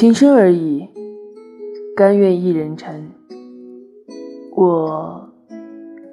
[0.00, 0.88] 情深而已，
[1.94, 3.10] 甘愿一人沉。
[4.56, 5.30] 我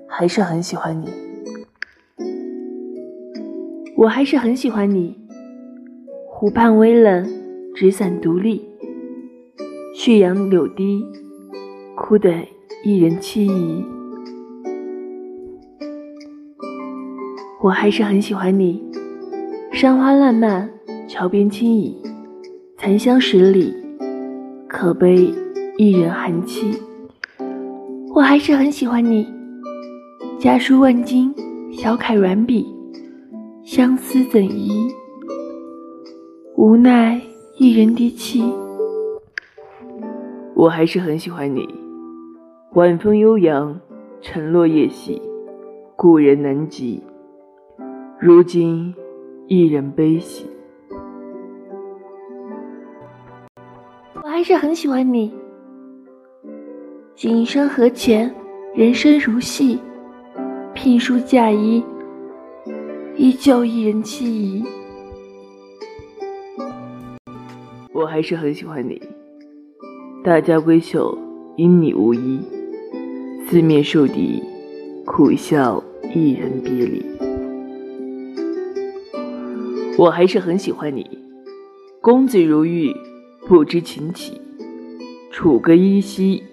[0.10, 1.08] 还是很喜欢你，
[3.96, 5.16] 我还是很喜欢你。
[6.28, 7.26] 湖畔微冷，
[7.74, 8.62] 纸伞独立，
[9.96, 11.06] 旭阳柳堤，
[11.96, 12.46] 哭得
[12.84, 13.86] 一人凄怡。
[17.64, 18.84] 我还是很喜欢你，
[19.72, 20.70] 山花烂漫，
[21.08, 21.96] 桥边轻倚，
[22.80, 23.74] 残香十里，
[24.68, 25.34] 可悲
[25.80, 26.80] 一人寒凄。
[28.14, 29.28] 我还是很喜欢你，
[30.40, 31.34] 家书万金，
[31.72, 32.68] 小楷软笔，
[33.64, 34.88] 相思怎移？
[36.56, 37.20] 无奈
[37.58, 38.44] 一人低泣。
[40.54, 41.68] 我还是很喜欢你，
[42.76, 43.80] 晚风悠扬，
[44.22, 45.20] 晨落夜细，
[45.96, 47.02] 故人难及。
[48.20, 48.94] 如今
[49.48, 50.46] 一人悲喜，
[54.16, 55.32] 我还是很喜欢你。
[57.16, 58.34] 锦生河前，
[58.76, 59.80] 人生如戏，
[60.74, 61.84] 聘书嫁衣，
[63.16, 64.64] 依旧一人凄怡。
[67.94, 69.02] 我还是很喜欢你。
[70.24, 71.18] 大家闺秀，
[71.56, 72.40] 因你无依，
[73.48, 74.44] 四面受敌，
[75.06, 75.84] 苦笑
[76.14, 77.04] 一人别离。
[79.98, 81.04] 我还是很喜欢你，
[82.02, 82.94] 公子如玉，
[83.48, 84.34] 不知情起，
[85.32, 86.44] 楚歌依稀，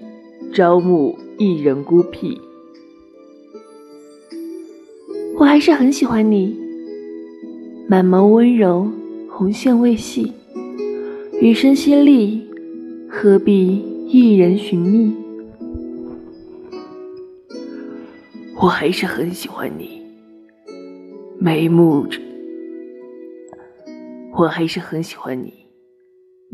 [0.53, 2.41] 朝暮一人孤僻。
[5.37, 6.57] 我还是很喜欢你，
[7.89, 8.89] 满眸温柔，
[9.29, 10.33] 红线未系，
[11.41, 12.49] 余生犀利，
[13.11, 15.13] 何必一人寻觅？
[18.55, 20.01] 我还是很喜欢你，
[21.41, 22.07] 眉目。
[24.37, 25.53] 我还是很喜欢你，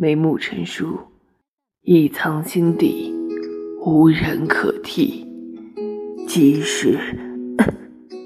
[0.03, 0.99] 眉目成书，
[1.83, 3.13] 一藏心底，
[3.85, 5.27] 无人可替，
[6.27, 6.99] 即使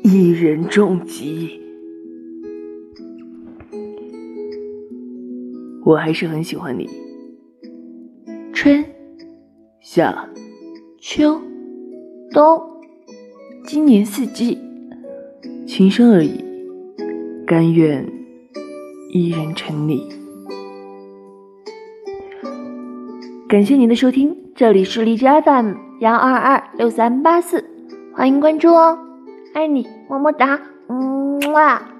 [0.05, 1.61] 一人终极。
[5.85, 6.89] 我还是很喜欢你，
[8.53, 8.85] 春
[9.81, 10.31] 夏
[11.01, 11.41] 秋
[12.31, 12.63] 冬，
[13.67, 14.57] 今年四季，
[15.67, 16.41] 情深而已，
[17.45, 18.09] 甘愿。
[19.11, 20.24] 一人沉溺。
[23.47, 27.63] 感谢您的收听，这里是荔枝 FM 幺二二六三八四，
[28.15, 28.99] 欢迎关注哦，
[29.53, 31.94] 爱你么么哒，嗯哇。